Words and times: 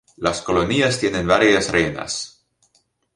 Las 0.17 0.41
colonias 0.41 0.97
tienen 0.99 1.27
varias 1.27 1.69
reinas. 1.71 2.43